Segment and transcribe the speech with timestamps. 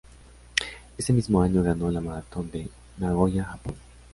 [0.97, 2.67] Ese mismo año ganó la maratón de
[2.97, 3.75] Nagoya, Japón.